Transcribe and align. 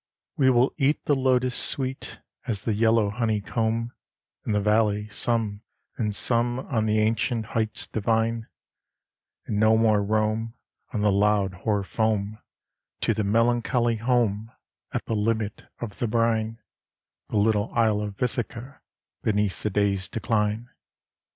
We 0.35 0.49
will 0.49 0.73
eat 0.79 1.05
the 1.05 1.15
Lotos, 1.15 1.53
sweet 1.53 2.21
As 2.47 2.63
the 2.63 2.73
yellow 2.73 3.11
honeycomb, 3.11 3.93
In 4.43 4.51
the 4.51 4.59
valley 4.59 5.07
some, 5.09 5.61
and 5.95 6.15
some 6.15 6.57
On 6.59 6.87
the 6.87 6.97
ancient 6.97 7.45
heights 7.53 7.85
divine; 7.85 8.47
And 9.45 9.59
no 9.59 9.77
more 9.77 10.01
roam, 10.03 10.55
On 10.91 11.01
the 11.01 11.11
loud 11.11 11.53
hoar 11.53 11.83
foam, 11.83 12.39
To 13.01 13.13
the 13.13 13.23
melancholy 13.23 13.97
home 13.97 14.51
At 14.91 15.05
the 15.05 15.15
limit 15.15 15.67
of 15.79 15.99
the 15.99 16.07
brine, 16.07 16.57
The 17.29 17.37
little 17.37 17.71
isle 17.75 18.01
of 18.01 18.19
Ithaca, 18.23 18.81
beneath 19.21 19.61
the 19.61 19.69
day's 19.69 20.07
decline. 20.07 20.71